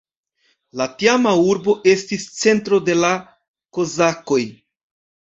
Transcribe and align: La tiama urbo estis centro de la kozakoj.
La 0.79 0.85
tiama 1.01 1.33
urbo 1.49 1.75
estis 1.91 2.25
centro 2.37 2.79
de 2.87 2.95
la 3.01 3.11
kozakoj. 3.79 4.39